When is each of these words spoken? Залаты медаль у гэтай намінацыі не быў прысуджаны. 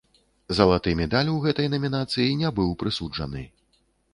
Залаты 0.59 0.93
медаль 1.01 1.29
у 1.35 1.35
гэтай 1.43 1.67
намінацыі 1.75 2.39
не 2.43 2.49
быў 2.61 2.75
прысуджаны. 2.85 3.49